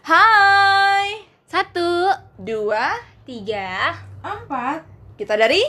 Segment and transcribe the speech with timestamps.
[0.00, 4.86] Hai, Satu, dua, tiga Empat.
[5.14, 5.60] kita dari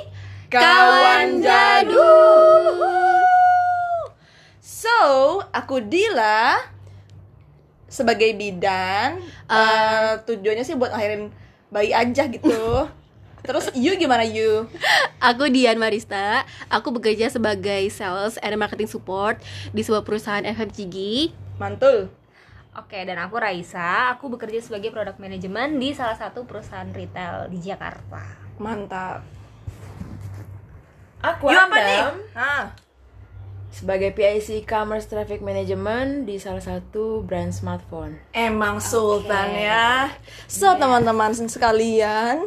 [0.48, 2.80] Kawan Jadul.
[4.58, 5.00] So,
[5.50, 6.64] aku Dila
[7.86, 9.20] sebagai bidan.
[9.46, 11.28] eh, tujuannya sih buat akhirin
[11.68, 12.88] bayi aja gitu.
[13.44, 14.70] Terus you gimana you?
[15.20, 16.48] aku Dian Marista.
[16.70, 19.42] Aku bekerja sebagai sales and marketing support
[19.72, 21.28] di sebuah perusahaan FMCG.
[21.58, 22.21] Mantul.
[22.72, 24.16] Oke, dan aku Raisa.
[24.16, 28.24] Aku bekerja sebagai product manajemen di salah satu perusahaan retail di Jakarta.
[28.58, 29.28] Mantap.
[31.22, 32.00] Aku You apa nih?
[32.00, 32.64] Adam Ah,
[33.70, 38.18] sebagai PIC Commerce Traffic Management di salah satu brand smartphone.
[38.32, 40.08] emang sultan ya.
[40.48, 42.40] So, teman-teman sekalian,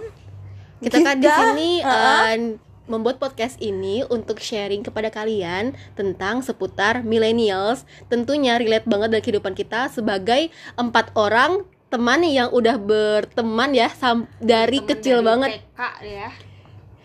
[0.80, 2.24] Kita kan di Kita, sini uh-uh.
[2.26, 2.36] eh,
[2.84, 7.88] membuat podcast ini untuk sharing kepada kalian tentang seputar millennials.
[8.06, 14.26] Tentunya relate banget dengan kehidupan kita sebagai empat orang teman yang udah berteman ya sam-
[14.42, 15.50] dari Temen kecil dari banget.
[15.62, 16.28] TK ya.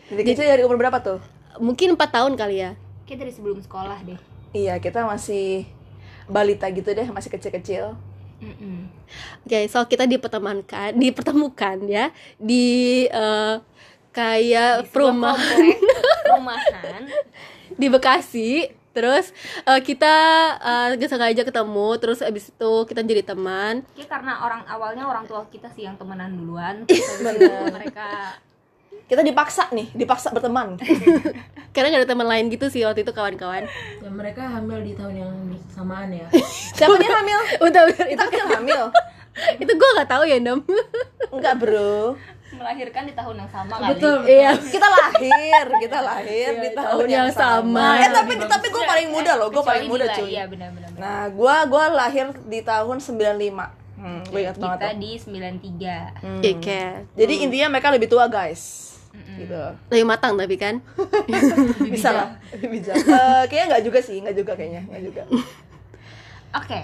[0.09, 1.19] dari kecil dari umur berapa tuh?
[1.61, 2.71] Mungkin empat tahun kali ya.
[3.05, 4.19] Kayak dari sebelum sekolah deh.
[4.49, 5.69] Iya, kita masih
[6.25, 7.93] balita gitu deh, masih kecil-kecil.
[8.39, 8.87] Mm-mm.
[9.45, 13.55] Oke, so kita dipertemukan, dipertemukan ya di eh,
[14.19, 15.63] kayak Di perumahan
[16.27, 17.01] perumahan.
[17.71, 18.51] di Bekasi.
[18.89, 19.31] Terus
[19.63, 20.15] eh, kita
[20.91, 23.85] eh, sengaja ketemu, terus abis itu kita jadi teman.
[23.95, 26.83] Kayak karena orang awalnya orang tua kita sih yang temenan duluan.
[27.71, 28.09] Mereka
[29.05, 30.77] Kita dipaksa nih, dipaksa berteman.
[31.73, 33.65] Karena gak ada teman lain gitu sih waktu itu kawan-kawan.
[34.01, 36.29] Ya mereka hamil di tahun yang bersamaan ya.
[36.77, 37.39] Siapa nih hamil?
[37.57, 38.81] Bentar, Kita itu kan hamil.
[39.55, 40.59] itu gue nggak tahu ya Dam.
[41.29, 42.17] Enggak, Bro.
[42.53, 43.91] Melahirkan di tahun yang sama kali.
[43.95, 44.17] Betul.
[44.25, 44.51] Iya.
[44.57, 47.87] Kita lahir, kita lahir di tahun yang sama.
[48.01, 50.29] Eh, tapi tapi gue paling muda loh, gue paling muda cuy.
[50.33, 50.89] Iya benar-benar.
[50.97, 53.77] Nah, gua gua lahir di tahun 95.
[53.99, 54.79] Hmm, gue ingat banget.
[54.79, 56.23] Kita di 93.
[56.23, 56.39] Hmm.
[56.39, 58.89] Iya kayak Jadi intinya mereka lebih tua, guys.
[59.09, 59.63] Gitu.
[59.89, 60.79] lebih matang tapi kan.
[61.93, 62.95] Bisa lah, lebih bijak.
[62.95, 65.21] Eh, kayaknya enggak juga sih, enggak juga kayaknya, enggak juga.
[66.55, 66.79] Oke.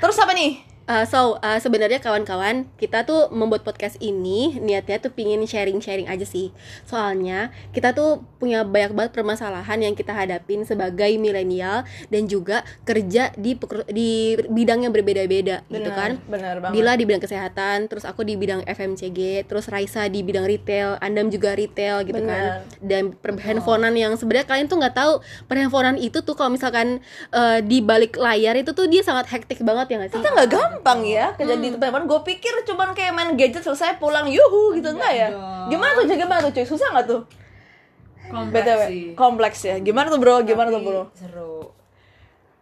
[0.00, 0.73] Terus apa nih?
[0.84, 6.28] Uh, so uh, sebenarnya kawan-kawan kita tuh membuat podcast ini niatnya tuh pingin sharing-sharing aja
[6.28, 6.52] sih
[6.84, 13.32] soalnya kita tuh punya banyak banget permasalahan yang kita hadapin sebagai milenial dan juga kerja
[13.40, 13.56] di
[13.88, 16.74] di bidang yang berbeda-beda gitu kan benar banget.
[16.74, 21.28] Bila di bidang kesehatan, terus aku di bidang FMCG, terus Raisa di bidang retail, Andam
[21.30, 22.64] juga retail gitu kan.
[22.80, 25.12] Dan per handphonean yang sebenarnya kalian tuh nggak tahu
[25.46, 27.00] perhandphonean itu tuh kalau misalkan
[27.32, 30.18] eh, di balik layar itu tuh dia sangat hektik banget ya nggak sih?
[30.20, 34.26] Kita nggak gampang ya kerja di tempat Gue pikir cuman kayak main gadget selesai pulang
[34.26, 35.28] yuhu gitu enggak ya?
[35.70, 36.04] Gimana tuh?
[36.10, 36.66] Gimana tuh cuy?
[36.66, 37.22] Susah nggak tuh?
[38.24, 39.04] Kompleks BTW, sih.
[39.14, 39.76] kompleks ya.
[39.78, 40.42] Gimana tuh bro?
[40.42, 41.02] Gimana tuh Tapi bro?
[41.14, 41.54] Seru.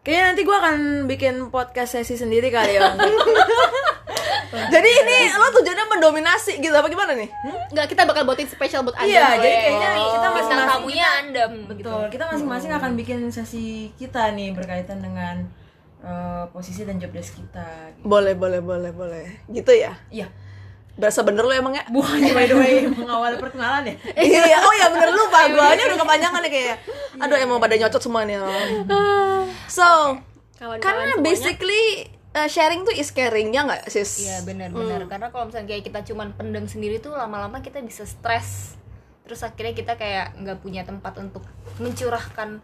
[0.02, 2.90] Kayaknya nanti gue akan bikin podcast sesi sendiri kali ya.
[4.52, 7.30] Jadi ini lo tujuannya mendominasi gitu apa gimana nih?
[7.72, 8.98] Nggak kita bakal buatin spesial buat.
[9.00, 9.40] Iya, boleh.
[9.40, 11.88] jadi kayaknya kita Bintang masing-masing tamunya Andam gitu.
[11.88, 15.48] Betul, kita masing-masing akan bikin sesi kita nih berkaitan dengan
[16.02, 17.96] eh, posisi dan job desk kita.
[18.02, 19.24] Boleh, boleh, boleh, boleh.
[19.48, 19.94] Gitu ya?
[20.10, 20.28] Iya.
[20.92, 21.88] Berasa bener lo emang ya?
[21.88, 23.96] Bukannya by the way mengawal perkenalan ya?
[24.28, 25.48] iya, oh ya bener lupa.
[25.48, 26.76] Gua ini udah kepanjangan nih kayak.
[27.16, 28.36] Aduh, emang pada nyocot semua nih.
[28.36, 28.52] lo.
[29.72, 30.20] So,
[30.60, 31.24] karena semuanya.
[31.24, 34.26] basically uh, sharing tuh is caring ya nggak sis?
[34.26, 38.76] Iya benar-benar karena kalau misalnya kayak kita cuman pendem sendiri tuh lama-lama kita bisa stres
[39.22, 41.46] terus akhirnya kita kayak nggak punya tempat untuk
[41.78, 42.58] mencurahkan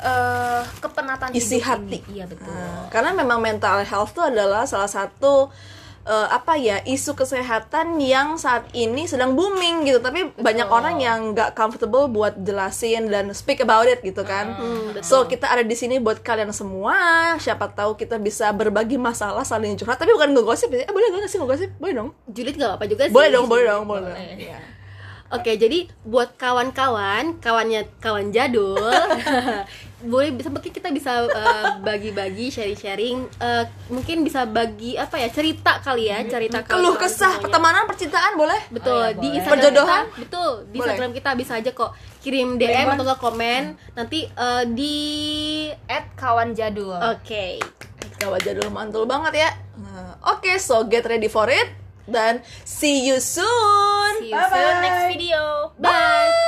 [0.00, 1.98] eh kepenatan Isi hidup hati.
[2.00, 2.14] ini.
[2.14, 2.48] iya betul.
[2.48, 5.50] Nah, karena memang mental health tuh adalah salah satu
[6.04, 9.98] uh, apa ya isu kesehatan yang saat ini sedang booming gitu.
[9.98, 14.54] Tapi banyak orang yang nggak comfortable buat jelasin dan speak about it gitu kan.
[15.00, 16.94] So kita ada di sini buat kalian semua.
[17.36, 19.98] Siapa tahu kita bisa berbagi masalah saling curhat.
[19.98, 20.86] Tapi bukan ngegosip ya.
[20.86, 21.70] Eh, boleh gak sih ngegosip?
[21.76, 22.10] Boleh dong.
[22.26, 23.12] Julid nggak apa juga sih.
[23.12, 23.84] boleh dong boleh dong.
[23.84, 24.77] Boleh, Iya.
[25.28, 28.80] Oke, jadi buat kawan-kawan, kawannya kawan jadul,
[30.08, 35.84] boleh bisa mungkin kita bisa eh, bagi-bagi, sharing-sharing, eh, mungkin bisa bagi apa ya cerita
[35.84, 37.44] kali ya, cerita keluh kesah semuanya.
[37.44, 39.36] pertemanan percintaan boleh Betul, Oh, iya, di boleh.
[39.36, 40.04] Instagram Perjodohan?
[40.06, 40.78] kita, betul, di Boleh.
[40.80, 44.96] Instagram kita bisa aja kok kirim DM atau nggak komen, nanti eh, di
[45.84, 47.60] at kawan jadul Oke.
[48.16, 49.50] Kawan jadul mantul banget ya.
[50.24, 51.68] Oke, so get ready for it
[52.10, 54.10] dan see you soon.
[54.18, 56.47] see you soon next video Bye.